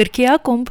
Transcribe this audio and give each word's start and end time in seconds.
Գրքի 0.00 0.24
ակումբ։ 0.32 0.68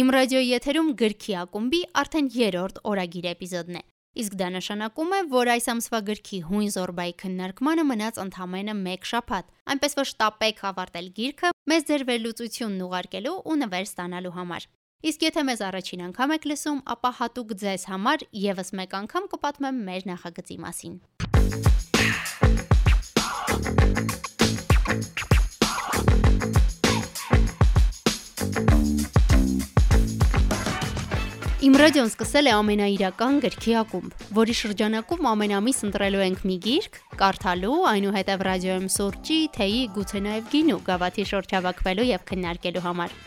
Իմ 0.00 0.10
ռադիոյի 0.14 0.46
եթերում 0.54 0.86
գրքի 1.00 1.34
ակումբի 1.40 1.80
արդեն 2.00 2.28
3-րդ 2.32 2.78
օրագիր 2.88 3.26
էպիզոդն 3.34 3.76
է։ 3.76 3.82
Իսկ 4.22 4.36
դա 4.40 4.48
նշանակում 4.54 5.10
է, 5.16 5.18
որ 5.34 5.50
այս 5.54 5.66
ամսվա 5.72 6.00
գրքի 6.06 6.38
հույն 6.48 6.70
զորբայի 6.76 7.12
քննարկմանը 7.20 7.84
մնաց 7.90 8.20
ընդամենը 8.24 8.76
1 8.94 9.10
շաբաթ, 9.10 9.50
այնպես 9.74 9.96
որ 9.98 10.08
շտապեք 10.12 10.62
ավարտել 10.70 11.10
գիրքը 11.18 11.50
մեզ 11.74 11.86
ձեր 11.90 12.06
վերլուծությունն 12.14 12.84
ուղարկելու 12.86 13.36
ու 13.44 13.58
նվեր 13.60 13.84
ստանալու 13.90 14.34
համար։ 14.38 14.68
Իսկ 15.04 15.28
եթե 15.28 15.44
մեզ 15.50 15.60
առաջին 15.68 16.06
անգամ 16.08 16.34
եք 16.38 16.48
լսում, 16.54 16.80
ապա 16.96 17.10
հատուկ 17.20 17.48
ձեզ 17.60 17.82
համար 17.92 18.24
եւս 18.46 18.72
մեկ 18.80 18.96
անգամ 19.04 19.28
կպատմեմ 19.34 19.84
մեր 19.90 20.08
նախագծի 20.14 20.58
մասին։ 20.64 20.96
Իմ 31.74 31.80
ռադիոն 31.80 32.10
սկսել 32.12 32.46
է 32.46 32.50
ամենաիրական 32.54 33.38
գրքի 33.42 33.72
ակումբ, 33.80 34.12
որի 34.36 34.54
շրջանակում 34.60 35.26
ամենամիս 35.32 35.82
ընտրելու 35.88 36.22
ենք 36.28 36.44
մի 36.46 36.58
գիրք, 36.68 37.00
կարդալու, 37.18 37.80
այնուհետև 37.90 38.46
ռադիոյում 38.48 38.88
սուրճի, 38.94 39.42
թեյի, 39.58 39.84
գուցե 39.98 40.22
նաև 40.30 40.50
գինու, 40.54 40.80
գավաթի 40.86 41.30
շորջ 41.34 41.58
հավաքվելու 41.58 42.10
եւ 42.14 42.28
քննարկելու 42.30 42.84
համար։ 42.86 43.22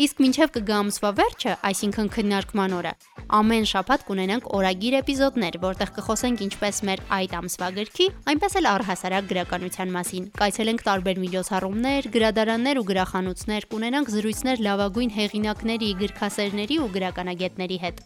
Իսկ 0.00 0.20
մինչև 0.22 0.52
կգա 0.54 0.76
ամսվա 0.80 1.08
վերջը, 1.18 1.54
այսինքն 1.68 2.06
քննարկման 2.14 2.74
օրը, 2.78 2.92
ամեն 3.36 3.66
շաբաթ 3.68 4.04
կունենանք 4.08 4.46
օրագիր 4.56 4.94
էպիզոդներ, 5.00 5.58
որտեղ 5.60 5.90
կխոսենք 5.98 6.44
ինչպես 6.46 6.78
մեր 6.88 7.02
այդ 7.16 7.34
ամսվա 7.40 7.68
գրքի, 7.76 8.06
այնպես 8.32 8.56
էլ 8.60 8.68
առհասարակ 8.70 9.28
գրականության 9.34 9.92
մասին։ 9.98 10.30
Կայցելենք 10.40 10.84
տարբեր 10.88 11.20
միջոցառումներ, 11.26 12.08
գրադարաններ 12.16 12.80
ու 12.80 12.86
գրախանութներ, 12.88 13.68
կունենանք 13.76 14.12
զրույցներ 14.16 14.64
լավագույն 14.70 15.14
հեղինակների, 15.20 15.90
գրքասերների 16.00 16.80
ու 16.80 16.90
գրականագետների 16.96 17.80
հետ։ 17.84 18.04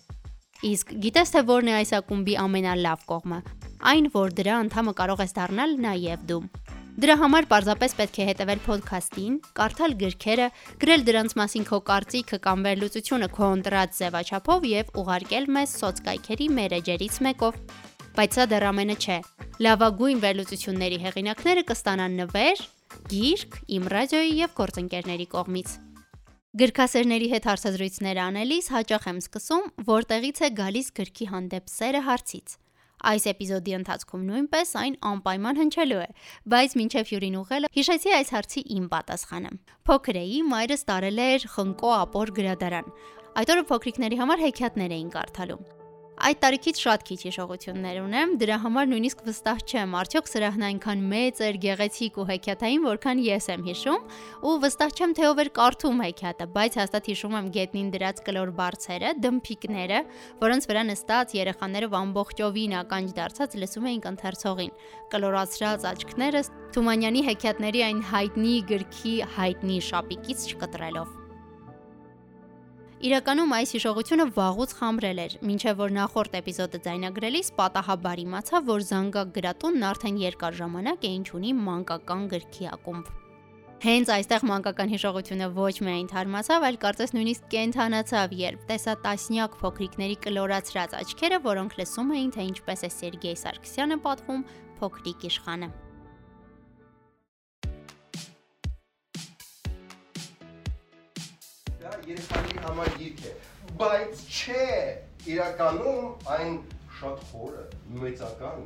Իսկ 0.74 0.94
գիտես 1.04 1.34
թե 1.34 1.46
որն 1.54 1.70
է 1.70 1.78
այս 1.78 1.94
ակումբի 2.02 2.34
ամենալավ 2.42 3.06
կողմը։ 3.14 3.38
Այն, 3.94 4.10
որ 4.14 4.34
դրա 4.34 4.62
անդամը 4.64 4.98
կարող 4.98 5.28
ես 5.28 5.38
դառնալ 5.38 5.78
նաև 5.84 6.26
դու։ 6.26 6.42
Դրա 6.94 7.14
համար 7.18 7.46
պարզապես 7.50 7.94
պետք 7.98 8.18
է 8.22 8.24
հետևել 8.28 8.60
ոդքասթին, 8.64 9.38
կարդալ 9.58 9.94
գրքերը, 9.98 10.44
գրել 10.84 11.02
դրանց 11.08 11.32
մասին 11.40 11.64
քո 11.66 11.80
կարծիքը 11.88 12.38
կամ 12.44 12.62
վերլուծությունը 12.66 13.28
քո 13.34 13.48
ընտրած 13.56 13.96
ձևաչափով 13.98 14.68
եւ 14.70 14.92
ուղարկել 15.02 15.48
մեզ 15.56 15.74
սոցկայքերի 15.80 16.48
մեր 16.54 16.76
էջերից 16.78 17.18
մեկով։ 17.26 17.58
Բայց 18.14 18.38
սա 18.38 18.46
դեռ 18.54 18.66
ամենը 18.70 18.96
չէ։ 19.02 19.18
Լավագույն 19.66 20.22
վերլուծությունների 20.22 20.98
հեղինակները 21.02 21.66
կստանան 21.74 22.18
նվեր, 22.22 22.62
գիրք, 23.10 23.58
իմ 23.74 23.88
ռադիոյի 23.90 24.34
եւ 24.44 24.54
գործընկերների 24.62 25.26
կողմից։ 25.34 25.78
Գրքասերների 26.54 27.28
հետ 27.34 27.46
հարցազրույցներ 27.50 28.18
անելիս 28.30 28.66
հաճախ 28.70 29.06
եմ 29.10 29.16
սկսում, 29.24 29.64
որտեղից 29.90 30.38
է 30.46 30.50
գալիս 30.62 30.90
գրքի 30.94 31.26
հանդեպ 31.34 31.72
սերը 31.74 32.02
հարցից։ 32.06 32.54
Այս 33.10 33.26
էպիզոդի 33.34 33.76
ընթացքում 33.78 34.24
նույնպես 34.30 34.74
այն 34.80 34.98
անպայման 35.10 35.60
հնչելու 35.60 36.00
է, 36.04 36.08
բայց 36.54 36.76
մինչև 36.80 37.12
հյուրին 37.12 37.38
ուղղելը 37.44 37.72
հիշեցի 37.76 38.14
այս 38.18 38.34
հարցի 38.34 38.64
իմ 38.78 38.90
պատասխանը։ 38.94 39.54
Փոքր 39.84 40.20
էի, 40.24 40.42
մայրս 40.54 40.84
տարել 40.90 41.24
էր 41.28 41.48
խնկո 41.54 41.94
ապոր 42.00 42.36
գրադարան։ 42.40 42.92
Այդ 43.34 43.54
օրը 43.54 43.64
փոքրիկների 43.74 44.20
համար 44.24 44.46
հեքիաթներ 44.48 44.98
էին 44.98 45.10
կարդալու։ 45.18 45.83
Այդ 46.14 46.38
տարիքից 46.44 46.78
շատ 46.78 47.02
քիչ 47.08 47.16
հիշողություններ 47.26 47.96
ունեմ, 48.04 48.32
դրա 48.38 48.56
համար 48.62 48.86
նույնիսկ 48.90 49.22
վստահ 49.26 49.62
չեմ, 49.66 49.94
արդյոք 49.98 50.28
սրահն 50.30 50.64
այնքան 50.68 51.00
մեծ 51.10 51.40
էր, 51.42 51.56
գեղեցիկ 51.64 52.20
ու 52.22 52.26
հեքիաթային, 52.28 52.84
որքան 52.86 53.22
ես 53.24 53.48
եմ 53.50 53.64
հիշում, 53.66 54.04
ու 54.46 54.52
վստահ 54.62 54.94
չեմ 54.94 55.14
թե 55.18 55.26
ով 55.26 55.42
էր 55.42 55.50
կարդում 55.58 56.04
հեքիաթը, 56.04 56.46
բայց 56.54 56.78
հաստատ 56.80 57.10
հիշում 57.10 57.34
եմ 57.34 57.50
գետնին 57.58 57.90
դրած 57.98 58.22
կլոր 58.30 58.54
բարձերը, 58.62 59.10
դմփիկները, 59.26 59.98
որոնց 60.44 60.70
վրա 60.70 60.86
նստած 60.94 61.34
երեխաներով 61.34 61.98
ամբողջովին 62.04 62.78
ականջ 62.84 63.18
դարձած 63.18 63.58
լսում 63.64 63.90
էինք 63.90 64.08
ընթերցողին։ 64.14 64.72
Կլորացրած 65.18 65.90
աչքներս 65.90 66.54
Թումանյանի 66.78 67.26
հեքիաթների 67.32 67.84
այն 67.90 68.06
հայտնի 68.14 68.56
գրքի 68.70 69.18
հայտնի 69.34 69.82
շապիկից 69.90 70.48
չկտրելով։ 70.54 71.23
Իրականում 73.04 73.50
այս 73.52 73.72
հիշողությունը 73.74 74.24
վաղուց 74.32 74.70
խամրել 74.78 75.18
էր, 75.20 75.32
ինչեւ 75.54 75.74
որ 75.82 75.90
նախորդ 75.92 76.36
էպիզոդը 76.38 76.78
ձայնագրելիս 76.86 77.50
պատահաբար 77.58 78.22
իմացա, 78.22 78.60
որ 78.64 78.86
Զանգակ 78.88 79.34
գրատունն 79.34 79.84
արդեն 79.90 80.20
երկար 80.22 80.56
ժամանակ 80.60 81.04
է 81.04 81.10
ինչ 81.18 81.26
ունի 81.36 81.52
մանկական 81.66 82.24
գրքի 82.32 82.70
ակումբ։ 82.72 83.12
Հենց 83.84 84.14
այստեղ 84.16 84.48
մանկական 84.48 84.92
հիշողությունը 84.94 85.50
ոչ 85.60 85.74
միայն 85.84 86.10
թարմացավ, 86.14 86.64
այլ 86.64 86.80
կարծես 86.80 87.16
նույնիսկ 87.18 87.48
կենթանացավ, 87.52 88.36
երբ 88.40 88.66
տեսա 88.72 88.94
տասնյակ 89.04 89.58
փոքրիկների 89.60 90.20
կլորացրած 90.24 91.00
աչքերը, 91.04 91.44
որոնք 91.44 91.80
լսում 91.84 92.14
էին, 92.16 92.30
թե 92.32 92.52
ինչպես 92.54 92.88
է 92.88 92.94
Սերգեյ 92.96 93.40
Սարգսյանը 93.44 94.00
պատվում 94.08 94.46
փոքրիկ 94.80 95.28
իշխանը։ 95.28 95.74
երեխաների 102.08 102.58
համար 102.64 102.90
գիրք 103.00 103.20
է, 103.24 103.32
բայց 103.80 104.22
չէ, 104.28 104.64
իրականում 105.34 106.06
այն 106.34 106.56
շատ 106.98 107.22
խորը, 107.30 107.64
մեծական 108.02 108.60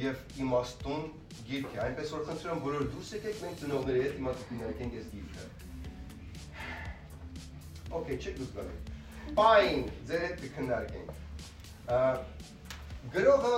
եւ 0.00 0.16
իմաստուն 0.44 1.04
գիրք 1.50 1.70
է։ 1.76 1.78
Այնպես 1.84 2.12
որ 2.16 2.22
խնդրում 2.28 2.52
եմ 2.54 2.62
բոլոր 2.66 2.84
դուրս 2.94 3.10
եկեք 3.16 3.36
մենք 3.44 3.56
ծնողների 3.62 4.00
հետ 4.06 4.14
իմաց 4.20 4.38
քննարկենք 4.50 4.92
այս 5.00 5.06
գիրքը։ 5.14 5.44
Okay, 8.00 8.16
չեք 8.22 8.36
գալու։ 8.56 8.78
Պայն, 9.38 9.80
ձեր 10.10 10.20
հետ 10.26 10.36
կքննարկենք։ 10.44 11.10
Գրողը 13.14 13.56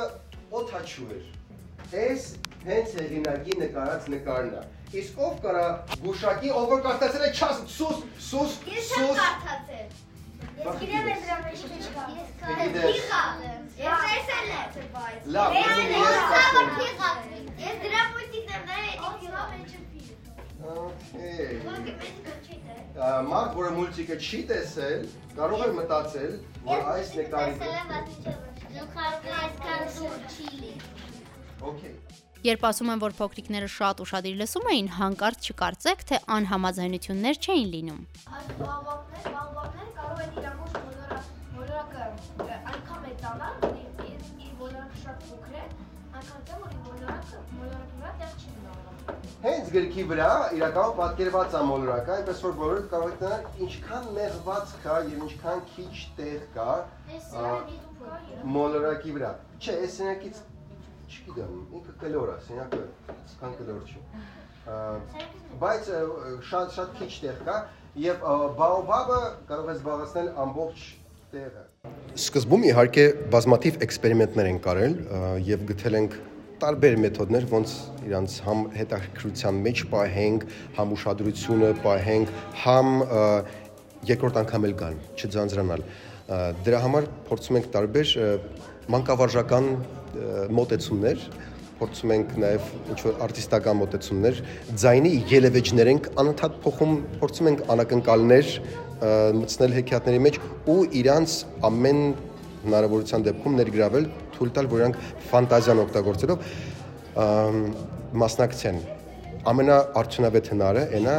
օթաչու 0.60 1.08
էր։ 1.16 1.24
Այս 2.02 2.22
հենց 2.64 2.88
հեղինակի 3.00 3.54
նկարած 3.62 4.02
նկարն 4.14 4.54
է 4.56 4.62
Իսկ 4.92 5.20
ով 5.24 5.36
կարա 5.40 5.66
գուշակի, 6.02 6.48
ով 6.52 6.64
որ 6.72 6.80
կարդացել 6.86 7.22
է 7.24 7.30
չաս 7.32 7.60
սուս, 7.74 8.00
սուս, 8.28 8.56
սուս։ 8.56 8.56
Ես 8.72 8.90
չեմ 8.92 9.12
կարդացել։ 9.18 9.86
Ես 10.62 10.74
գիտեմ 10.82 11.06
ես 11.12 11.22
դրա 11.22 11.36
մեջ 11.44 11.62
ինչ 11.68 11.86
կա։ 11.94 12.04
Ես 12.16 12.34
կարդացել։ 12.42 12.76
Ես 13.82 14.02
տեսել 14.08 14.52
եմ, 14.58 14.90
բայց։ 14.96 15.30
Լավ, 15.36 15.56
ես 15.56 15.72
կարդացել։ 17.00 17.48
Ես 17.62 17.80
դրա 17.86 18.02
մուլտիկն 18.12 18.52
եմ 18.52 18.68
նայել, 18.68 18.96
էդի 19.08 19.28
մեջը 19.54 19.82
Okay։ 20.62 21.58
Մարդ, 23.26 23.54
որը 23.56 23.70
մուլտիկը 23.78 24.16
չի 24.22 24.40
տեսել, 24.52 25.08
կարող 25.38 25.64
է 25.64 25.70
մտածել, 25.78 26.36
որ 26.68 26.86
այս 26.92 27.12
նկարի 27.18 27.56
Տեսել 27.62 27.78
եմ, 27.80 27.88
բայց 27.92 28.08
ինչ 28.14 28.36
Զուխարը 28.76 29.32
այսքան 29.40 29.82
սուր 29.96 30.18
չի 30.36 30.46
լի։ 30.60 30.72
Okay։ 31.72 32.11
Երբ 32.42 32.64
ասում 32.66 32.88
են, 32.90 32.98
որ 32.98 33.12
փոքրիկները 33.14 33.66
շատ 33.70 34.00
ուրախadir 34.02 34.38
լսում 34.40 34.64
էին, 34.72 34.86
հանկարծ 34.96 35.44
չկարծեք, 35.52 36.00
թե 36.08 36.18
անհամաձայնություններ 36.36 37.38
չէին 37.38 37.68
լինում։ 37.74 38.00
Բաղբաղներ, 38.62 39.28
բաղբաղներ 39.36 39.92
կարող 39.98 40.22
են 40.24 40.32
մոլորա, 40.62 41.20
մոլորակը 41.52 42.02
այնքան 42.72 43.00
մեծանալ, 43.06 43.54
որ 43.62 43.78
իր 44.10 44.58
մոլորակը 44.58 44.98
շատ 45.04 45.22
փոքր 45.28 45.54
է, 45.54 45.64
այնքան 46.18 46.42
թե 46.50 46.58
որ 46.64 46.74
իր 46.74 46.82
մոլորակը 46.88 47.38
մոլորակի 47.62 47.94
վրա 48.02 48.12
տեղ 48.18 48.34
չի 48.42 48.50
մնալու։ 48.58 49.38
Հենց 49.46 49.66
գրքի 49.78 50.02
վրա 50.10 50.30
իրականում 50.58 50.98
պատկերված 50.98 51.50
է 51.54 51.64
մոլորակը, 51.70 52.10
այնպես 52.18 52.38
որ 52.42 52.52
բոլորը 52.58 52.86
կարող 52.90 53.12
եք 53.12 53.18
դնել 53.22 53.42
ինչքան 53.68 54.04
մեղված 54.18 54.74
կա 54.82 54.96
եւ 55.12 55.26
ինչքան 55.30 55.58
քիչ 55.76 55.94
տեղ 56.18 56.40
կա 56.58 56.70
մոլորակի 58.58 59.14
վրա։ 59.18 59.30
Չէ, 59.62 59.74
այս 59.86 59.92
սենակից 60.02 60.48
չգիտեմ, 61.12 61.52
ինքը 61.78 61.94
կլոր 62.02 62.32
է, 62.32 62.36
սենյակը 62.46 62.82
սկան 63.32 63.54
կլոր 63.60 63.82
չի։ 63.92 64.00
Բայց 65.62 65.88
շատ 66.48 66.74
շատ 66.76 66.92
քիչ 66.98 67.12
տեղ 67.22 67.40
կա 67.46 67.56
եւ 68.02 68.26
բաոբաբը 68.58 69.20
կարող 69.48 69.70
է 69.72 69.74
զբաղեցնել 69.76 70.28
ամբողջ 70.46 70.84
տեղը։ 71.32 71.64
Սկզբում 72.22 72.66
իհարկե 72.70 73.04
բազմաթիվ 73.32 73.80
էքսպերիմենտներ 73.86 74.48
են 74.52 74.60
կարել 74.66 74.94
եւ 75.48 75.66
գտել 75.72 75.98
ենք 76.02 76.16
տարբեր 76.62 76.96
մեթոդներ, 77.02 77.46
ոնց 77.50 77.72
իրանց 78.06 78.34
համ 78.46 78.60
հետաքրքրության 78.76 79.56
մեջ 79.66 79.80
պահենք, 79.92 80.44
համ 80.78 80.92
ուշադրությունը 80.96 81.70
պահենք, 81.82 82.34
համ 82.62 82.92
երկրորդ 84.12 84.38
անգամ 84.42 84.66
էլ 84.68 84.76
գան, 84.82 85.00
չձանձրանալ։ 85.18 85.82
Դրա 86.68 86.82
համար 86.86 87.08
փորձում 87.26 87.58
ենք 87.58 87.66
տարբեր 87.74 88.12
մանկավարժական 88.90 89.66
մոտեցումներ, 90.58 91.26
փորձում 91.82 92.12
ենք 92.14 92.34
նաև 92.42 92.66
ինչ 92.92 92.98
որ 93.02 93.14
արտիստական 93.26 93.78
մոտեցումներ, 93.80 94.40
ձայնի 94.82 95.12
ելևեջներ 95.32 95.90
ենք 95.92 96.08
անընդհատ 96.22 96.58
փոխում, 96.62 96.92
փորձում 97.22 97.48
ենք 97.52 97.62
անակնկալներ 97.74 98.50
մտցնել 99.38 99.72
հեքիաթների 99.78 100.20
մեջ 100.26 100.38
ու 100.72 100.80
իրանց 101.02 101.36
ամեն 101.68 102.02
հնարավորության 102.62 103.24
դեպքում 103.26 103.56
ներգրավել, 103.58 104.04
թույլ 104.36 104.50
տալ, 104.56 104.68
որ 104.70 104.82
իրանք 104.82 105.00
ֆանտազիան 105.32 105.82
օգտագործելով 105.82 106.38
մասնակցեն։ 108.22 108.78
Ամենաարդյունավետ 109.52 110.52
հնարը 110.52 110.84
այնա 110.98 111.16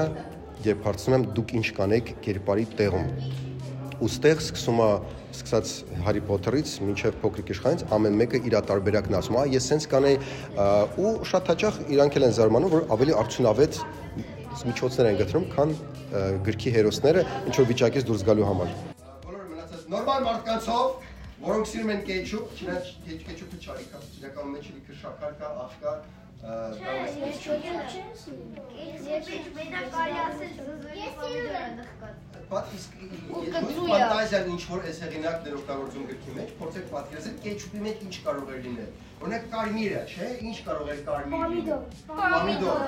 երբ 0.63 0.86
հարցնում 0.88 1.15
եմ 1.18 1.25
դուք 1.36 1.50
ինչ 1.60 1.68
կանեք 1.80 2.13
կերպարի 2.24 2.65
տեղում։ 2.80 3.07
Ու 4.04 4.10
ստեղ 4.12 4.40
սկսում 4.44 4.80
է 4.84 4.88
սկսած 5.32 5.70
Հարի 6.04 6.22
Փոթերից 6.28 6.72
մինչև 6.84 7.14
փոքրիկ 7.22 7.52
իշխանից 7.54 7.84
ամեն 7.96 8.18
մեկը 8.20 8.40
իր 8.50 8.56
տարբերակն 8.68 9.16
ասում, 9.20 9.38
«Ա 9.40 9.44
ես 9.54 9.68
սենց 9.72 9.86
կանեի» 9.94 10.18
ու 11.00 11.12
շատ 11.30 11.52
հաճախ 11.54 11.78
իրանք 11.96 12.18
էլ 12.20 12.26
են 12.28 12.36
զարմանում, 12.38 12.74
որ 12.74 12.84
ավելի 12.98 13.16
արդյունավետ 13.22 13.80
միջոցներ 14.68 15.10
են 15.14 15.20
գտնում, 15.24 15.46
քան 15.56 15.72
գրքի 16.50 16.74
հերոսները 16.76 17.24
ինչ 17.48 17.56
որ 17.64 17.70
վիճակից 17.72 18.08
դուրս 18.12 18.26
գալու 18.28 18.48
համար։ 18.50 18.76
Բոլորը 19.24 19.48
մնացած 19.54 19.88
նորմալ 19.94 20.28
մարդկանցով, 20.28 21.08
որոնք 21.48 21.72
սիրում 21.72 21.94
են 21.94 22.04
կեչուպ, 22.12 22.52
չնայած 22.60 22.92
կեչուպը 23.24 23.64
չարի 23.64 23.88
կա, 23.94 24.04
իրականում 24.20 24.54
մեջ 24.58 24.68
լիքը 24.74 25.00
շաքար 25.00 25.34
կա, 25.40 25.48
աղ 25.64 25.74
կա, 25.84 25.96
Ֆանտազիան 33.94 34.50
ինչ 34.54 34.63
որ 34.72 34.81
այս 34.90 34.98
հեղինակն 35.04 35.48
էր 35.48 35.56
օգտագործում 35.60 36.07
գրքի 36.10 36.31
մեջ, 36.38 36.50
փորձեք 36.60 36.86
պատկերացնել 36.94 37.38
կեչուպի 37.45 37.80
մեջ 37.88 37.98
ինչ 38.07 38.16
կարող 38.28 38.48
է 38.54 38.60
լինել։ 38.66 38.92
Օրինակ 39.24 39.44
կարմիրը, 39.54 40.01
չէ՞, 40.13 40.28
ինչ 40.51 40.57
կարող 40.68 40.88
է 40.94 40.98
կարմիր 41.07 41.45
լինել։ 41.54 41.80
Պոմիդոր։ 42.12 42.81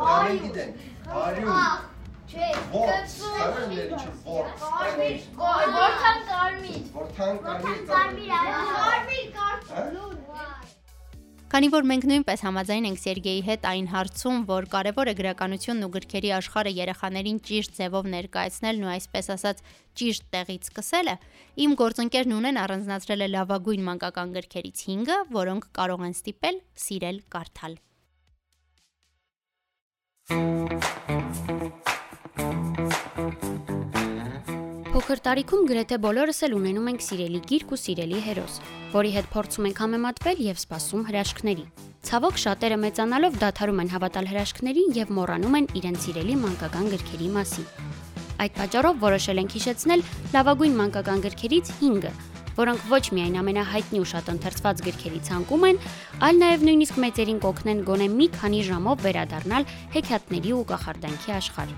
Պոմիդոր։ 0.00 0.40
գիտենք։ 0.46 0.74
Արյուն։ 1.24 1.92
Չէ, 2.24 2.48
կծու։ 2.72 3.32
Կարմիր 3.36 3.84
ինչ 3.84 4.04
որ։ 4.24 4.46
Կարմիր, 4.64 5.18
որթան 5.44 6.18
կարմիր։ 6.32 6.82
Որթան 6.94 7.34
կարմիր։ 7.44 7.78
կարմիր, 7.92 8.32
կարմիր։ 8.80 9.33
Քանի 11.54 11.68
որ 11.70 11.84
մենք 11.86 12.04
նույնպես 12.10 12.40
համաձայն 12.42 12.86
ենք 12.88 12.98
Սերգեյի 12.98 13.42
հետ 13.46 13.66
այն 13.70 13.84
հարցում, 13.92 14.38
որ 14.48 14.64
կարևոր 14.72 15.10
է 15.12 15.12
գրականությունն 15.20 15.86
ու 15.86 15.90
գրքերի 15.94 16.32
աշխարհը 16.34 16.72
երեխաներին 16.74 17.38
ճիշտ 17.46 17.76
ձևով 17.76 18.08
ներկայացնելն 18.10 18.82
ու 18.82 18.90
այսպես 18.90 19.30
ասած 19.36 19.62
ճիշտ 20.02 20.26
տեղից 20.34 20.66
սկսելը, 20.72 21.14
իմ 21.62 21.76
գործընկերն 21.78 22.34
ունեն 22.40 22.58
առանձնացրել 22.64 23.22
է 23.22 23.30
լավագույն 23.38 23.86
մանկական 23.86 24.34
գրքերից 24.34 24.82
5-ը, 24.90 25.20
որոնք 25.38 25.70
կարող 25.78 26.04
են 26.10 26.18
ստիպել 26.18 26.58
սիրել 26.74 27.22
կարդալ։ 27.38 27.78
Փոքր 34.90 35.28
տարիքում 35.30 35.68
գրեթե 35.70 36.02
բոլորս 36.02 36.48
էլ 36.48 36.58
ունենում 36.58 36.94
ենք 36.94 37.12
սիրելի 37.14 37.46
գիրք 37.50 37.74
ու 37.74 37.84
սիրելի 37.84 38.24
հերոս, 38.26 38.58
որի 38.94 39.10
հետ 39.14 39.26
փորձում 39.34 39.66
ենք 39.68 39.80
համեմատվել 39.82 40.40
եւ 40.44 40.58
սպասում 40.60 41.00
հրաշքների։ 41.08 41.64
Ցավոք 42.04 42.36
շատերը 42.38 42.76
մեծանալով 42.84 43.38
դադարում 43.42 43.80
են 43.82 43.90
հավատալ 43.94 44.28
հրաշքներին 44.30 44.92
եւ 44.98 45.10
մոռանում 45.18 45.56
են 45.58 45.66
իրենց 45.80 46.04
սիրելի 46.04 46.36
մանկական 46.44 46.86
գրքերի 46.94 47.30
մասին։ 47.34 47.66
Այդ 48.44 48.54
պատճառով 48.60 49.00
որոշել 49.02 49.40
ենք 49.42 49.56
հիշեցնել 49.58 50.04
լավագույն 50.34 50.78
մանկական 50.78 51.24
գրքերից 51.24 51.72
5-ը, 51.80 52.12
որոնք 52.54 52.86
ոչ 52.92 53.04
միայն 53.18 53.38
ամենահայտնի 53.42 54.02
ու 54.04 54.08
շատ 54.14 54.30
ընթերցված 54.34 54.84
գրքերի 54.86 55.20
ցանկում 55.26 55.66
են, 55.70 55.82
այլ 56.28 56.40
նաև 56.44 56.64
նույնիսկ 56.68 57.00
մեծերին 57.04 57.42
կօգնեն 57.42 57.82
գոնե 57.90 58.08
մի 58.14 58.30
քանի 58.38 58.62
ժամով 58.70 59.04
վերադառնալ 59.08 59.68
հեքիաթների 59.96 60.54
ու 60.54 60.64
կախարդանքի 60.70 61.36
աշխարհ։ 61.40 61.76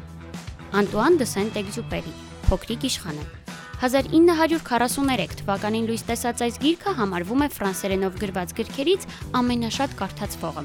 Անտուան 0.77 1.21
դե 1.23 1.33
Սենտ-Էքզյուպերի 1.33 2.17
Փոքրիկ 2.51 2.89
իշխանը 2.93 3.45
1943 3.76 5.34
թվականին 5.43 5.87
լույս 5.90 6.02
տեսած 6.08 6.43
այս 6.46 6.55
գիրքը 6.62 6.93
համարվում 6.96 7.43
է 7.44 7.49
ֆրանսերենով 7.52 8.14
գրված 8.23 8.55
գրքերից 8.56 9.05
ամենաշատ 9.37 9.96
կարդացվողը։ 9.99 10.64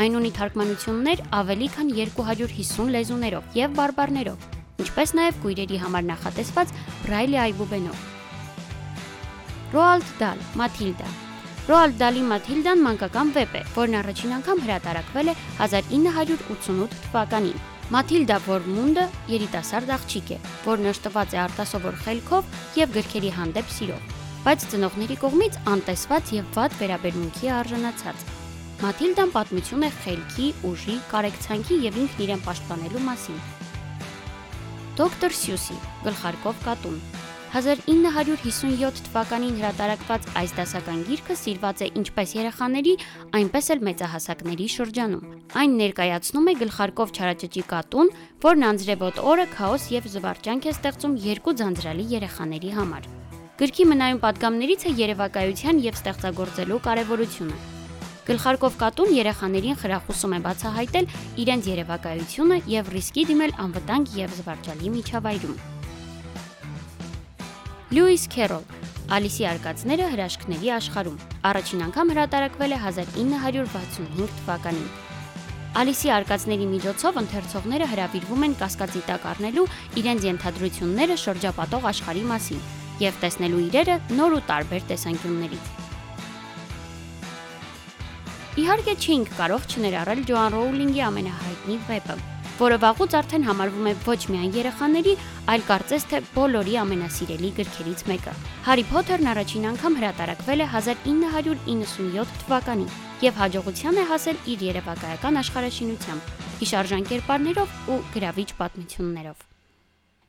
Այն 0.00 0.16
ունի 0.20 0.30
թարգմանություններ 0.38 1.22
ավելի 1.36 1.68
քան 1.76 1.92
250 1.98 2.90
լեզուներով 2.96 3.60
եւ 3.60 3.76
բարբառներով, 3.76 4.48
ինչպես 4.86 5.14
նաեւ 5.20 5.38
քույրերի 5.44 5.82
համար 5.84 6.08
նախատեսված 6.14 6.74
բրայլի 7.04 7.40
այբուբենով։ 7.44 8.02
Ռոալդ 9.76 10.10
Դալ, 10.24 10.44
Մաթիլդա 10.56 11.14
Ռոալդ 11.66 11.96
Դալի 12.00 12.20
Մաթիլդան 12.32 12.84
մանկական 12.88 13.32
վեպ 13.36 13.56
է, 13.58 13.64
որն 13.76 14.00
առաջին 14.00 14.36
անգամ 14.40 14.60
հրատարակվել 14.64 15.32
է 15.32 15.40
1988 15.66 17.00
թվականին 17.08 17.75
Մաթիլդա 17.86 18.36
Վորմունդը 18.42 19.02
երիտասարդ 19.30 19.90
աղջիկ 19.94 20.30
է, 20.34 20.36
որն 20.64 20.88
ըշտված 20.90 21.34
է 21.36 21.38
արտասովոր 21.38 21.98
խելքով 22.02 22.56
եւ 22.80 22.96
գրքերի 22.96 23.28
հանդեպ 23.36 23.68
սիրով, 23.76 24.16
բայց 24.42 24.64
ծնողների 24.72 25.18
կողմից 25.22 25.58
անտեսված 25.70 26.32
եւ 26.34 26.48
վատ 26.56 26.74
վերաբերմունքի 26.80 27.52
արժանացած։ 27.60 28.24
Մաթիլդան 28.82 29.32
պատմություն 29.36 29.86
է 29.86 29.92
խելքի, 30.00 30.48
ուժի, 30.66 30.96
կարեկցանքի 31.14 31.78
եւ 31.86 32.00
ինքն 32.02 32.26
իրեն 32.26 32.44
պաշտպանելու 32.48 33.04
մասին։ 33.06 33.38
Դոկտոր 34.98 35.38
Սյուսի 35.46 35.78
գլխարկով 36.08 36.66
կատուն 36.66 37.00
1957 37.54 39.04
թվականին 39.06 39.58
հրատարակված 39.60 40.26
այս 40.40 40.54
դասական 40.56 41.02
գիրքը 41.06 41.36
սիրված 41.40 41.82
է 41.86 41.88
ինչպես 42.00 42.32
երեխաների, 42.36 42.94
այնպես 43.38 43.68
էլ 43.74 43.84
մեծահասակների 43.86 44.66
շրջանում։ 44.74 45.28
Այն 45.62 45.76
ներկայացնում 45.80 46.50
է 46.50 46.54
գլխարկով 46.62 47.12
չարաճճի 47.16 47.62
կատուն, 47.70 48.10
որն 48.46 48.66
անձրևոտ 48.70 49.22
օրը 49.30 49.46
քաոս 49.54 49.86
եւ 49.94 50.10
զվարճանք 50.16 50.66
է 50.66 50.74
ստեղծում 50.74 51.14
երկու 51.26 51.56
ձանձրալի 51.62 52.06
երեխաների 52.16 52.74
համար։ 52.76 53.08
Գրքի 53.56 53.84
մնայուն 53.88 54.20
падգամներից 54.26 54.82
է 54.84 54.90
երևակայության 55.06 55.80
եւ 55.86 55.96
ստեղծագործելու 56.02 56.82
կարեւորությունը։ 56.90 57.62
Գլխարկով 58.26 58.76
կատուն 58.82 59.12
երեխաներին 59.16 59.78
խրախուսում 59.80 60.34
է 60.34 60.40
բացահայտել 60.48 61.08
իրենց 61.46 61.70
երևակայությունը 61.70 62.58
եւ 62.74 62.92
ռիսկի 62.96 63.26
դիմել 63.30 63.56
անվտանգ 63.68 64.18
եւ 64.18 64.36
զվարճալի 64.40 64.92
միջավայրում։ 64.98 65.75
Լյուիս 67.96 68.24
Քերոլ 68.28 68.64
Ալիսի 69.16 69.44
արկածները 69.48 70.06
հրաշքների 70.12 70.70
աշխարհում։ 70.74 71.14
Առաջին 71.48 71.84
անգամ 71.86 72.10
հրատարակվել 72.12 72.74
է 72.76 72.80
1965 72.82 74.34
թվականին։ 74.40 74.90
Ալիսի 75.80 76.12
արկածների 76.16 76.66
միջոցով 76.74 77.20
ընթերցողները 77.22 77.88
հրավիրվում 77.94 78.44
են 78.50 78.58
կասկածի 78.60 79.02
տակ 79.08 79.26
առնելու 79.32 79.66
իրենց 80.02 80.28
ենթադրությունները 80.28 81.18
շրջապատող 81.24 81.88
աշխարհի 81.94 82.28
մասին 82.36 82.62
եւ 83.06 83.18
տեսնելու 83.24 83.64
իրերը 83.70 83.98
նոր 84.20 84.36
ու 84.36 84.44
տարբեր 84.52 84.88
տեսանկյուններից։ 84.92 85.74
Իհարկե 88.60 89.00
չէինք 89.00 89.36
կարող 89.40 89.68
չներառել 89.72 90.26
Ջոան 90.28 90.56
Ռոուլինգի 90.56 91.06
ամենահայտնի 91.06 91.84
վեպը, 91.88 92.16
որը 92.56 92.76
վաղուց 92.80 93.14
արդեն 93.18 93.42
համարվում 93.44 93.88
է 93.90 93.92
ոչ 94.06 94.20
միայն 94.32 94.54
երեխաների, 94.56 95.12
այլ 95.52 95.64
կարծես 95.68 96.04
թե 96.08 96.20
բոլորի 96.36 96.76
ամենասիրելի 96.82 97.50
գրքերից 97.58 98.04
մեկը։ 98.08 98.32
Հարի 98.68 98.84
Փոթերն 98.92 99.28
առաջին 99.32 99.66
անգամ 99.70 99.98
հրատարակվել 100.00 100.62
է 100.64 100.68
1997 100.76 102.38
թվականին 102.44 102.94
եւ 103.26 103.42
հաջողության 103.42 104.00
է 104.00 104.04
հասել 104.12 104.40
իր 104.56 104.64
երևակայական 104.70 105.40
աշխարհաշինությամբ, 105.42 106.30
հիշարժան 106.62 107.04
կերպարներով 107.12 107.76
ու 107.92 107.98
գրավիչ 108.16 108.48
պատմություններով։ 108.60 109.44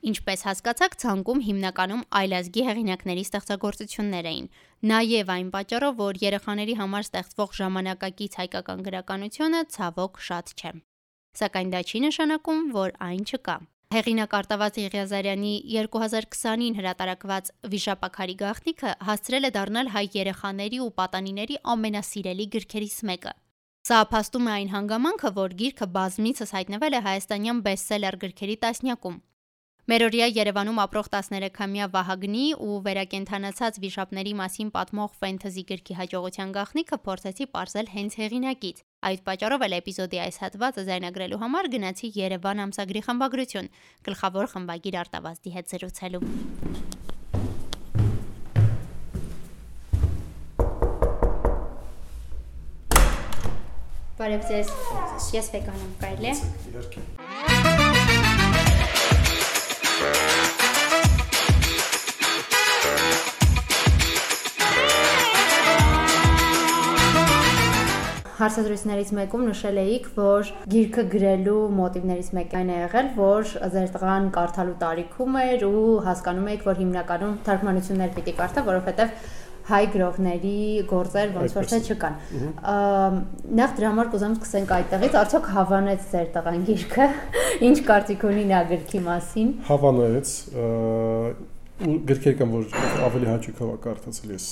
Ինչպես 0.08 0.44
հասկացաք, 0.46 0.92
ցանկում 1.02 1.40
հիմնականում 1.48 2.04
այլազգի 2.20 2.62
հեղինակների 2.68 3.24
ստեղծագործություններ 3.26 4.28
էին։ 4.30 4.46
Նաև 4.92 5.32
այն 5.34 5.48
պատճառով, 5.56 5.96
որ 6.04 6.20
երեխաների 6.22 6.76
համար 6.78 7.08
ստեղծվող 7.08 7.56
ժամանակակից 7.62 8.38
հայկական 8.44 8.84
գրականությունը 8.86 9.64
ցավոք 9.74 10.22
շատ 10.28 10.54
չէ 10.54 10.72
սակայն 11.36 11.74
դա 11.74 11.82
չի 11.84 12.00
նշանակում, 12.08 12.62
որ 12.78 12.94
այն 13.08 13.26
չկա։ 13.28 13.56
Հեղինակ 13.88 14.34
Արտավազ 14.36 14.78
Եղիազարյանի 14.82 15.52
2020-ին 15.74 16.74
հրատարակված 16.76 17.46
Վիշապաքարի 17.72 18.34
գաղտնիքը 18.42 18.90
հասցրել 19.08 19.48
է 19.48 19.50
դառնալ 19.54 19.92
հայ 19.94 20.02
երեխաների 20.16 20.80
ու 20.84 20.90
պատանիների 20.98 21.56
ամենասիրելի 21.74 22.46
գրքերից 22.56 22.98
մեկը։ 23.12 23.32
Սա 23.88 24.02
փաստում 24.12 24.48
է 24.48 24.52
այն 24.58 24.70
հանգամանքը, 24.74 25.30
որ 25.38 25.56
գիրքը 25.62 25.86
բազմիցս 25.96 26.52
հայտնվել 26.58 26.98
է 26.98 27.00
հայաստանյան 27.08 27.62
բեսթսելեր 27.68 28.18
գրքերի 28.28 28.56
տասնյակում։ 28.68 29.16
Մերօրյա 29.88 30.26
Երևանում 30.36 30.78
ապրող 30.82 31.06
13-ամյա 31.14 31.86
Վահագնի 31.94 32.42
ու 32.60 32.74
վերակենդանացած 32.84 33.78
վիշապների 33.80 34.32
մասին 34.36 34.72
պատմող 34.74 35.14
ֆենթեզի 35.22 35.62
գրքի 35.70 35.94
հաջողության 36.00 36.50
գաղտնիքը 36.56 36.98
փորձեցի 37.06 37.46
ողջել 37.56 37.88
հենց 37.94 38.16
հեղինակից։ 38.20 38.82
Այդ 39.08 39.22
պատճառով 39.28 39.64
էլ 39.64 39.76
էպիզոդի 39.78 40.20
այս 40.28 40.36
հատվածը 40.44 40.84
զայնագրելու 40.92 41.40
համար 41.40 41.68
գնացի 41.72 42.10
Երևան 42.20 42.60
ամսագրի 42.68 43.02
խմբագրություն, 43.08 43.72
գլխավոր 44.04 44.50
խմբագիր 44.52 44.98
Արտավազդի 45.08 45.54
հետ 45.56 45.72
զրուցելու։ 45.72 46.22
Բարև 54.20 54.46
ձեզ։ 54.52 54.76
Ես 55.38 55.50
վեգան 55.56 55.80
եմ, 55.80 55.96
կարելի 56.04 56.32
է։ 56.34 56.36
Իհարկե։ 56.74 57.27
հարցազրույցներից 68.38 69.10
մեկում 69.18 69.44
նշել 69.48 69.80
էիք, 69.82 70.06
որ 70.18 70.52
գիրքը 70.74 71.04
գրելու 71.14 71.62
մոտիվներից 71.78 72.28
մեկը 72.38 72.58
այն 72.58 72.70
է 72.70 72.78
եղել, 72.78 73.08
որ 73.18 73.50
ձեր 73.74 73.90
տղան 73.96 74.28
կարդալու 74.36 74.76
տարիքում 74.84 75.38
էր 75.42 75.66
ու 75.68 75.82
հասկանում 76.06 76.48
եք, 76.54 76.62
որ 76.68 76.80
հիմնականում 76.84 77.34
թարգմանություններ 77.48 78.14
պիտի 78.18 78.34
կարդա, 78.38 78.64
որովհետև 78.68 79.12
հայ 79.68 79.82
գրողների 79.92 80.60
գործեր 80.88 81.34
ոնց 81.34 81.56
որ 81.58 81.66
թե 81.68 81.78
չկան։ 81.92 82.14
Նախ 83.58 83.74
դրա 83.76 83.90
համար 83.92 84.10
կուզեմ 84.14 84.36
սկսենք 84.38 84.72
այդտեղից, 84.78 85.18
արդյոք 85.20 85.50
հավանեց 85.58 86.06
ձեր 86.14 86.30
տղան 86.38 86.64
գիրքը, 86.70 87.08
ինչ 87.68 87.76
կարծիք 87.90 88.24
ունի 88.30 88.46
նա 88.48 88.62
գրքի 88.72 89.02
մասին։ 89.08 89.52
Հավանեց, 89.68 90.32
ու 91.78 91.98
գրքեր 92.08 92.38
կան, 92.40 92.54
որ 92.56 93.02
ավելի 93.06 93.28
հաճույքով 93.28 93.74
կարդացել 93.84 94.30
ես 94.34 94.46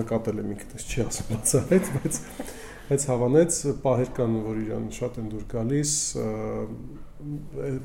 նկատել 0.00 0.36
եմ 0.44 0.50
ինքնս 0.54 0.84
չի 0.86 1.00
ասում 1.06 1.30
բացահայտ, 1.30 1.88
բայց 1.96 2.18
բայց 2.90 3.04
հավանեց 3.06 3.56
պահեր 3.84 4.08
կան, 4.16 4.32
որ 4.42 4.56
իրան 4.64 4.86
շատ 4.96 5.18
են 5.20 5.26
դուր 5.30 5.44
գալիս, 5.52 5.92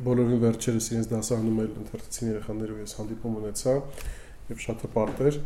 բոլորին 0.05 0.41
վերջերս 0.41 0.87
իրենց 0.95 1.09
դասարանում 1.11 1.59
էլ 1.61 1.75
ընթերցին 1.83 2.31
երեխաներով 2.31 2.79
ես 2.81 2.95
հանդիպում 2.99 3.35
ունեցա 3.41 3.75
եւ 4.49 4.63
շատ 4.65 4.83
հպարտ 4.85 5.21
էր 5.29 5.37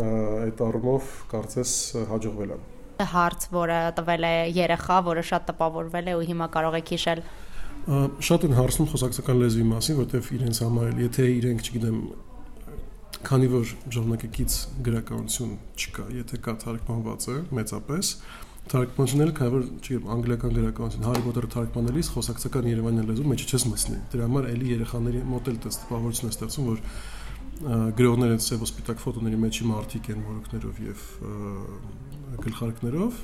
այդ 0.00 0.64
առումով 0.70 1.12
կարծես 1.34 1.74
հաջողվել 2.08 2.56
եմ 2.56 2.64
հարց, 3.10 3.46
որը 3.60 3.78
տվել 4.00 4.26
է 4.30 4.34
երեխա, 4.56 4.98
որը 5.10 5.22
շատ 5.28 5.46
տպավորվել 5.52 6.10
է 6.10 6.16
ու 6.16 6.26
հիմա 6.32 6.50
կարող 6.56 6.80
եք 6.80 6.92
հիշել 6.96 7.22
շատ 8.20 8.42
են 8.48 8.58
հարցնում 8.60 8.90
խոսակցական 8.92 9.40
լեզվի 9.40 9.62
մասին, 9.70 9.96
որտեվ 10.00 10.26
իրենց 10.36 10.58
համար, 10.64 10.90
եթե 11.00 11.24
իրենք, 11.36 11.62
չգիտեմ, 11.64 12.02
քանի 13.24 13.48
որ 13.54 13.72
ժողովրդակից 13.96 14.56
գրականություն 14.84 15.54
չկա, 15.80 16.04
եթե 16.20 16.40
կա 16.44 16.54
թարգմանված 16.60 17.26
է 17.32 17.36
մեծապես, 17.56 18.12
թարգմանությունները 18.70 19.32
քանի 19.34 19.52
որ 19.54 19.62
չգիտեմ 19.80 20.10
անգլիական 20.14 20.52
գրականություն 20.56 21.06
Հարի 21.08 21.22
Փոթերը 21.26 21.48
թարգմանելիս 21.54 22.10
խոսակցական 22.14 22.68
Երևանյան 22.70 23.08
լեզու 23.10 23.30
մեջ 23.30 23.44
չես 23.50 23.64
մտցնի։ 23.70 23.98
Դրա 24.12 24.28
համար 24.30 24.46
էլի 24.50 24.68
երեխաների 24.70 25.22
մոդել 25.30 25.56
տպավորություն 25.64 26.30
է 26.30 26.34
ստեղծում, 26.36 26.68
որ 26.70 26.84
գրողները 27.60 28.38
ծեւ 28.40 28.62
սպիտակ 28.64 29.02
ֆոտոների 29.02 29.38
մեջի 29.40 29.66
մարտիկ 29.68 30.06
են 30.14 30.22
մորուքներով 30.24 30.78
եւ 30.86 31.02
գլխարկներով 32.46 33.18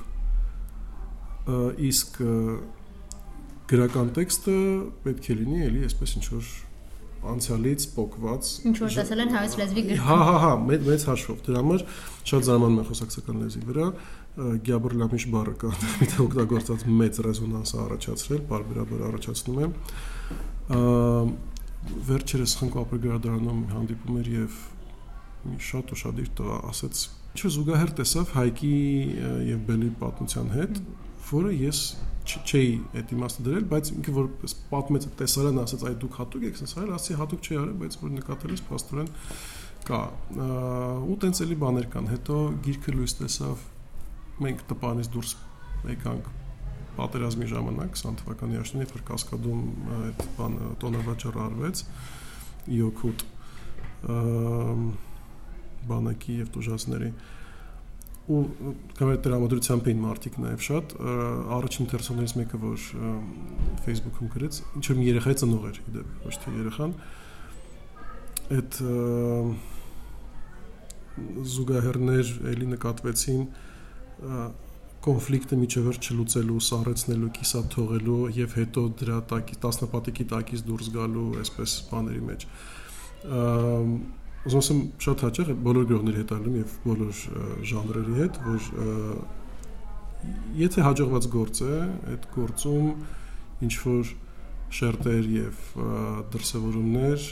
իսկ 1.86 2.20
գրական 3.70 4.12
տեքստը 4.18 4.56
պետք 5.06 5.30
է 5.32 5.36
լինի 5.40 5.62
էլի 5.70 5.80
այսպես 5.88 6.16
ինչ 6.20 6.26
որ 6.34 6.50
անցյալից 7.26 7.86
փոկված 7.96 8.50
ինչ 8.68 8.76
որ 8.82 8.92
տեսել 8.98 9.22
են 9.24 9.32
հայոց 9.36 9.54
լեզվի 9.60 9.82
գրքում 9.86 10.06
հա 10.10 10.18
հա 10.26 10.36
հա 10.44 10.52
մեծ 10.66 11.06
հաշվով 11.10 11.40
դրա 11.46 11.62
համար 11.62 11.84
շատ 12.30 12.46
զարմանում 12.46 12.80
եմ 12.82 12.88
խոսակցական 12.90 13.40
լեզվի 13.42 13.62
վրա 13.70 13.86
գյաբրլամիշ 14.36 15.24
բառը 15.32 15.54
կա 15.62 15.70
թե 16.12 16.16
օգտագործած 16.26 16.82
մեծ 17.00 17.20
ռեզոնանս 17.26 17.70
առաջացրել, 17.82 18.40
բարբերաբար 18.50 19.04
առաջացնում 19.10 19.60
է 19.62 19.68
վերջերս 22.06 22.56
խնկո 22.60 22.82
ապրգրադարանում 22.82 23.60
հանդիպում 23.72 24.18
էր 24.20 24.30
եւ 24.36 24.58
մի 25.46 25.60
շատ 25.66 25.92
ուշադիր 25.96 26.30
տղա 26.40 26.56
ասաց 26.72 27.02
ինչ 27.36 27.52
զուգահեռ 27.56 27.92
տեսավ 28.00 28.32
Հայկի 28.36 28.76
եւ 29.46 29.64
Բելի 29.68 29.90
պատմության 30.00 30.48
հետ, 30.56 30.80
որը 31.30 31.52
ես 31.60 31.80
չէի 32.26 32.70
այդ 32.96 33.12
իմաստը 33.16 33.44
դրել, 33.46 33.66
բայց 33.70 33.90
ինքը 33.92 34.14
որ 34.16 34.30
պատմեց 34.72 35.06
տեսարան 35.20 35.60
ասաց 35.62 35.84
այ 35.86 35.94
դուք 36.02 36.18
հատուկ 36.20 36.46
եք 36.48 36.60
ասել, 36.66 36.90
ասի 36.96 37.18
հատուկ 37.20 37.46
չի 37.46 37.58
արել, 37.60 37.76
բայց 37.82 37.98
որ 38.02 38.12
նկատել 38.16 38.54
ես 38.56 38.62
փաստորեն 38.66 39.10
կա 39.86 40.00
ու 41.06 41.16
տենց 41.22 41.42
էլի 41.46 41.58
բաներ 41.62 41.88
կան 41.92 42.10
հետո 42.16 42.38
գիրքը 42.66 42.96
լույս 42.96 43.16
տեսավ 43.20 43.64
մենք 44.44 44.66
տպանից 44.72 45.08
դուրս 45.14 45.32
եկանք 45.92 46.28
պատերազմի 46.96 47.48
ժամանակ 47.52 47.96
20 48.00 48.20
թվականի 48.22 48.60
աշտին 48.62 48.84
երբ 48.84 49.00
կասկադում 49.10 49.64
այդ 49.96 50.22
բանը 50.36 50.68
տոնավաճառը 50.82 51.42
արվեց 51.46 51.82
իոքուտ 52.76 53.24
բանակի 55.90 56.38
եւ 56.40 56.52
տուժածների 56.56 57.10
ու 58.26 58.40
կամեր 58.98 59.18
դրամատրությամբ 59.22 59.88
էին 59.90 60.00
մարտիկ 60.02 60.38
նաև 60.42 60.62
շատ 60.66 60.94
առաջին 61.56 61.88
թերսոններից 61.92 62.32
մեկը 62.40 62.58
որ 62.64 62.86
Facebook-ում 63.84 64.32
գրեց 64.34 64.58
ինչ 64.80 64.84
որ 64.88 64.98
մի 64.98 65.06
երեխա 65.06 65.34
ծնող 65.42 65.68
էր 65.68 65.78
իդեպ 65.84 66.26
ոչ 66.26 66.34
թե 66.42 66.54
երեխան 66.56 66.96
այդ 68.56 68.80
զուգահեռներ 71.54 72.32
էլի 72.50 72.66
նկատվեցին 72.74 73.46
կոնֆլիկտը 75.06 75.56
միջևեր 75.60 75.98
չլուծելու, 76.02 76.60
սառեցնելու, 76.66 77.28
կիսա 77.36 77.60
թողելու 77.74 78.20
եւ 78.36 78.54
հետո 78.58 78.82
դրա 79.00 79.18
տակի 79.30 79.58
տասնապատիկի 79.62 80.24
տակից 80.32 80.62
դուրս 80.66 80.88
գալու 80.96 81.26
այսպես 81.42 81.74
բաների 81.90 82.22
մեջ։ 82.30 82.46
Ուզում 84.46 84.66
եմ 84.72 84.80
շատ 85.06 85.24
հաճախ 85.26 85.52
բոլոր 85.66 85.86
գրողների 85.90 86.20
հետ 86.22 86.32
այլում 86.36 86.56
եւ 86.58 86.74
բոլոր 86.86 87.22
ժանրերի 87.70 88.16
հետ, 88.18 88.40
որ 88.46 88.68
եթե 90.60 90.86
հաջողված 90.86 91.28
գործ 91.36 91.62
է, 91.66 91.78
այդ 92.14 92.28
գործում 92.36 92.86
ինչ 93.66 93.74
որ 93.86 94.14
շերտեր 94.76 95.28
եւ 95.36 95.66
դրսևորումներ 96.34 97.26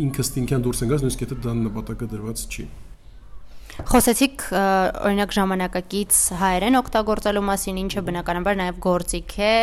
ինքստինքյան 0.00 0.64
դուրս 0.64 0.84
են 0.84 0.92
գալիս, 0.92 1.04
նույնիսկ 1.04 1.24
եթե 1.26 1.40
դա 1.44 1.56
նպատակը 1.60 2.08
դրված 2.14 2.44
չի։ 2.46 2.64
Խոսեցիք 3.88 4.42
օրինակ 4.52 5.32
ժամանակակից 5.36 6.16
հայերեն 6.40 6.78
օգտագործելու 6.80 7.42
մասին, 7.46 7.78
ինչը 7.80 8.02
բնականաբար 8.08 8.58
նաև 8.60 8.80
գործիք 8.84 9.34
է, 9.46 9.54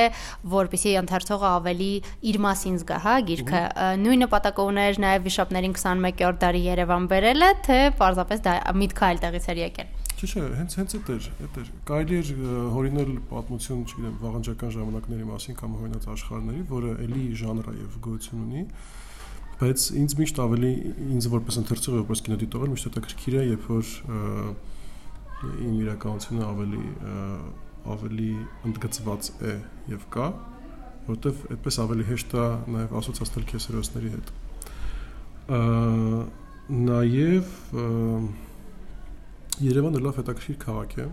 որpիսի 0.54 0.94
ընթերցողը 1.02 1.48
ավելի 1.52 1.90
իր 2.32 2.40
մասին 2.48 2.80
զգա, 2.82 2.98
հա, 3.06 3.16
գիրքը։ 3.30 3.62
Նույն 4.02 4.24
նպատակը 4.26 4.66
ուներ 4.72 5.00
նաև 5.06 5.28
վիշապներին 5.28 5.78
21-րդ 5.78 6.42
դարի 6.44 6.64
Երևան 6.68 7.08
բերելը, 7.14 7.52
թե 7.68 7.80
պարզապես 8.02 8.44
դա 8.48 8.56
միտքը 8.82 9.08
այլ 9.08 9.24
տեղից 9.28 9.50
էր 9.54 9.62
եկել։ 9.68 9.96
Չէ, 10.18 10.28
չէ, 10.34 10.44
հենց 10.58 10.76
հենց 10.82 10.94
այդ 10.98 11.10
էր, 11.14 11.26
այդ 11.46 11.58
էր։ 11.62 11.68
Կարելի 11.86 12.16
էր 12.18 12.30
հորինել 12.74 13.12
պատմություն, 13.30 13.84
չգիտեմ, 13.86 14.16
վաղանջական 14.24 14.72
ժամանակների 14.78 15.28
մասին 15.30 15.58
կամ 15.60 15.76
հորինած 15.78 16.08
աշխարհների, 16.18 16.64
որը 16.72 16.94
էլի 17.06 17.26
ժանր 17.38 17.68
է 17.70 17.76
եւ 17.78 18.00
գոյություն 18.08 18.42
ունի 18.48 18.64
բայց 19.58 19.84
ինձ 19.98 20.14
միշտ 20.20 20.40
ավելի 20.44 20.72
ինձ 21.18 21.28
որպես 21.34 21.56
ընթերցող 21.64 21.96
որպես 21.98 22.20
կինոդիտող 22.28 22.66
միշտ 22.74 22.88
հետաքրքիր 22.88 23.38
է 23.38 23.46
երբ 23.48 23.64
որ 23.72 23.94
իմ 25.68 25.74
իրականությունը 25.82 26.44
ավելի 26.48 26.82
ավելի 27.94 28.30
ընդգծված 28.70 29.32
է 29.50 29.56
եւ 29.94 30.06
կա 30.14 30.28
որովհետեւ 31.08 31.42
այդպես 31.56 31.80
ավելի 31.86 32.08
հեշտ 32.12 32.36
է 32.38 32.46
նաեւ 32.76 32.96
ասոցացնել 33.02 33.48
քեզ 33.54 33.68
հերոսների 33.72 34.14
հետ 34.18 34.34
նաեւ 36.92 37.56
Երևանը 39.58 40.04
լավ 40.06 40.22
հետաքրքիր 40.22 40.58
քաղաք 40.68 40.98
է 41.02 41.10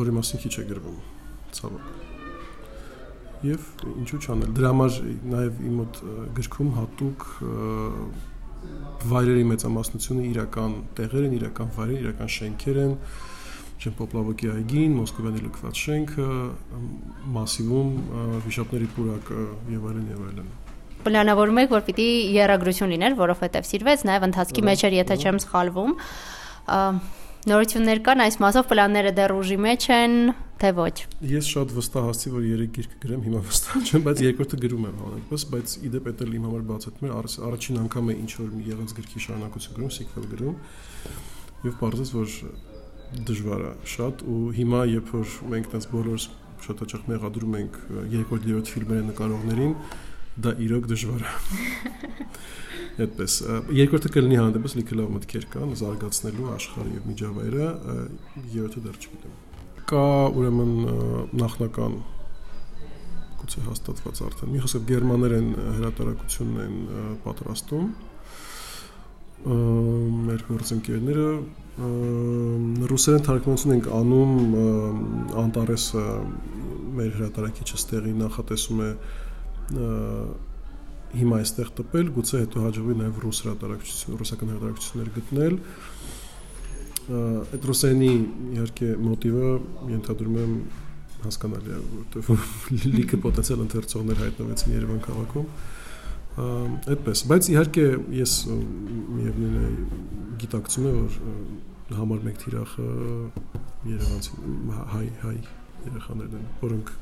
որի 0.00 0.18
մասին 0.18 0.46
քիչ 0.46 0.54
է 0.58 0.68
գրվում 0.72 1.02
ցավոք 1.54 2.07
եւ 3.46 3.66
ինչու՞ 4.02 4.20
չանել։ 4.24 4.52
Դրա 4.58 4.70
համար 4.72 4.98
նաեւ 5.32 5.58
իմ 5.68 5.74
մոտ 5.78 6.00
գրքում 6.38 6.70
հատուկ 6.78 7.26
վայրերի 9.08 9.44
մեծամասնությունը 9.52 10.24
իրական 10.28 10.78
տեղեր 10.98 11.26
են, 11.28 11.34
իրական 11.38 11.68
վայրեր, 11.78 12.00
իրական 12.02 12.32
շենքեր 12.38 12.80
են, 12.84 12.94
չեմ 13.78 13.94
Պոպլավոկի 13.98 14.50
այգին, 14.56 14.96
Մոսկովյանի 14.98 15.42
լքված 15.44 15.82
շենքը, 15.84 16.30
Մասիվում 17.38 17.92
վիշապների 18.48 18.88
պուրակը 18.96 19.44
եւ 19.76 19.86
այլն 19.92 20.08
եւ 20.16 20.24
այլն 20.32 20.50
պլանավորում 20.98 21.60
եք 21.62 21.70
որ 21.72 21.84
պիտի 21.86 22.08
երագրություն 22.34 22.90
լիներ, 22.92 23.14
որովհետև 23.20 23.66
սիրվեց, 23.68 24.02
նաև 24.08 24.24
ընթացքի 24.28 24.64
մեջ 24.66 24.82
էր, 24.88 24.96
եթե 24.98 25.16
չեմ 25.22 25.38
սխալվում։ 25.44 25.92
Նորություններ 27.48 28.00
կան 28.04 28.22
այս 28.24 28.36
մասով 28.42 28.66
պլանները 28.68 29.10
դեռ 29.16 29.32
ուժի 29.38 29.56
մեջ 29.64 29.84
են, 29.94 30.14
թե 30.60 30.70
ոչ։ 30.76 30.94
Ես 31.32 31.50
շատ 31.54 31.74
վստահացի, 31.78 32.32
որ 32.34 32.42
3 32.48 32.68
գիրք 32.76 32.96
կգրեմ, 32.98 33.22
հիմա 33.28 33.40
վստահ 33.48 33.86
չեմ, 33.88 34.04
բայց 34.08 34.22
երկրորդը 34.26 34.58
գրում 34.64 34.88
եմ 34.88 34.98
անընդհատ, 35.08 35.44
բայց 35.54 35.76
իդեպ 35.88 36.10
էլ 36.12 36.34
իմ 36.38 36.48
համար 36.48 36.66
բացատրում 36.68 37.08
է, 37.08 37.12
առաջին 37.48 37.80
անգամ 37.84 38.10
է 38.12 38.16
ինչ 38.18 38.32
որ 38.38 38.50
մի 38.58 38.66
եղած 38.68 38.94
գրքի 38.98 39.22
շարունակություն 39.28 39.78
գրում, 39.78 39.92
սիկվել 39.98 40.28
գրում։ 40.34 40.58
Եվ 41.68 41.78
բարձրացած 41.78 42.12
որ 42.18 42.28
դժվար 43.28 43.64
է 43.64 43.72
շատ 43.88 44.22
ու 44.28 44.40
հիմա 44.58 44.80
երբ 44.92 45.12
որ 45.14 45.34
մենք 45.54 45.70
տես 45.72 45.88
բոլորս 45.94 46.28
շատ 46.58 46.82
հաճախ 46.84 47.04
մեղադրում 47.08 47.54
ենք 47.58 47.78
երկրորդ 48.12 48.48
երրորդ 48.50 48.72
ֆիլմերի 48.74 49.04
նկարողներին, 49.08 49.74
դա 50.44 50.54
իրոք 50.66 50.88
դժվար 50.92 51.24
է։ 51.24 51.32
Այդպես 52.98 53.34
երկրորդը 53.78 54.10
կլինի 54.14 54.38
հանդեպս 54.38 54.72
լիքը 54.78 54.96
լավ 54.98 55.10
մտքեր 55.14 55.44
կան 55.52 55.74
զարգացնելու 55.78 56.48
աշխարհը 56.54 56.94
եւ 56.96 57.04
միջավայրը, 57.12 57.68
երրորդը 58.54 58.82
դեռ 58.86 58.96
չգիտեմ։ 58.98 59.36
Կա 59.88 60.06
ուրեմն 60.38 60.72
նախնական 61.42 61.94
գուցե 63.38 63.62
հաստատված 63.68 64.22
արդեն։ 64.26 64.50
Մի 64.54 64.62
խոսքով 64.64 64.88
գերմաներեն 64.88 65.48
հրատարակությունն 65.78 66.58
են 66.64 66.74
պատրաստում 67.22 67.86
մեր 69.38 70.42
գործընկերները 70.48 71.28
ռուսերեն 72.90 73.24
թարգմանություն 73.28 73.74
ենք 73.76 73.86
անում 73.94 74.32
Անտարեսը 75.44 76.02
մեր 76.98 77.12
հրատարակիչը 77.20 77.78
ստեղի 77.78 78.14
նախատեսում 78.18 78.82
է 78.82 78.90
հիմա 81.18 81.38
այստեղ 81.42 81.70
տպել, 81.78 82.10
գուցե 82.18 82.40
հետո 82.42 82.64
հաջողվի 82.66 82.96
նաև 82.98 83.20
ռուս 83.24 83.38
հրատարակչություն, 83.44 84.18
ռուսական 84.20 84.50
հրատարակություններ 84.52 85.10
գտնել 85.18 85.54
այդ 87.08 87.66
ռուսերենի 87.68 88.10
իհարկե 88.58 88.88
մոտիվը 89.00 89.50
ենթադրում 89.94 90.34
եմ 90.42 90.52
հասկանալի 91.22 91.72
է, 91.72 91.78
որովհետև 91.88 92.42
լիքը 92.98 93.20
պոտենցիալ 93.24 93.62
ընթերցողներ 93.64 94.20
հայտնվեցին 94.22 94.74
Երևան 94.76 95.00
քաղաքում 95.08 95.48
այդպես 96.38 97.22
բայց 97.32 97.48
իհարկե 97.54 97.86
ես 98.18 98.34
միևնույն 98.52 99.56
է 99.58 99.70
գիտակցում 100.44 100.88
եմ 100.92 101.00
որ 101.00 101.96
համար 101.98 102.22
մեկ 102.28 102.38
թիրախը 102.44 102.88
Երևանցի 103.88 104.38
հայ 104.92 105.06
հայ 105.24 105.36
երեխաներն 105.88 106.38
են 106.38 106.46
որոնք 106.62 106.92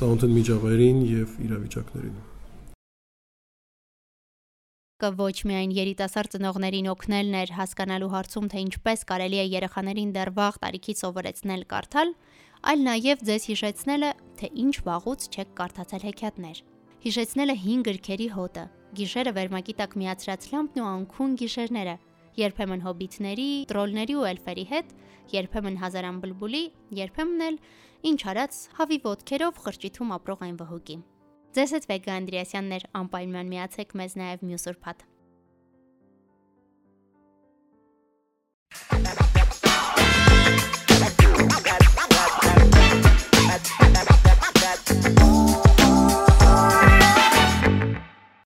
ծանոթ 0.00 0.26
են 0.26 0.36
միջավայրին 0.40 1.00
եւ 1.10 1.38
իրավիճակներին 1.46 2.18
կը 5.00 5.08
ոչ 5.16 5.36
միայն 5.48 5.70
երիտասարդ 5.72 6.34
ծնողներին 6.34 6.88
օգնելն 6.92 7.36
էր 7.40 7.52
հասկանալու 7.56 8.10
հարցում, 8.12 8.48
թե 8.52 8.58
ինչպես 8.66 9.04
կարելի 9.08 9.38
է 9.40 9.46
երեխաներին 9.48 10.10
դեռ 10.16 10.30
վաղ 10.36 10.58
տարիքից 10.60 11.00
սովորեցնել 11.00 11.62
կարդալ, 11.70 12.12
այլ 12.60 12.84
նաև 12.84 13.24
ձեզ 13.30 13.46
հիշեցնելը, 13.50 14.10
թե 14.40 14.50
ինչ 14.64 14.74
վաղուց 14.90 15.26
չեք 15.32 15.54
կարդացել 15.60 16.04
հեքիաթներ։ 16.10 16.60
Հիշեցնելը 17.00 17.56
5 17.64 17.84
գրքերի 17.88 18.28
հոտը, 18.36 18.64
գիշերը 19.00 19.32
վերմակի 19.40 19.74
տակ 19.80 19.96
միացրած 20.00 20.48
լամպն 20.52 20.80
ու 20.84 20.88
անքուն 20.90 21.36
գիշերները, 21.40 21.94
երբեմն 22.40 22.84
հոբիտների, 22.84 23.50
տրոլների 23.70 24.16
ու 24.20 24.26
էլֆերի 24.30 24.66
հետ, 24.70 24.92
երբեմն 25.40 25.80
հազարան 25.80 26.20
բլբուլի, 26.20 26.64
երբեմն 27.00 27.46
էլ 27.48 27.58
ինչ 28.00 28.20
արած 28.32 28.58
հավի 28.78 28.96
ոդքերով 29.04 29.58
խրճիթում 29.60 30.12
ապրող 30.16 30.44
այն 30.46 30.54
վհուկի։ 30.60 30.94
Ձեզ 31.56 31.72
հետ 31.76 31.86
Վեգա 31.90 32.14
Անդրեասյանն 32.16 32.74
էր 32.76 32.84
անպայման 33.00 33.50
միացեք 33.52 33.92
մեզ 34.00 34.14
նաև 34.20 34.44
մյուս 34.48 34.64
ուրբաթ։ 34.70 35.04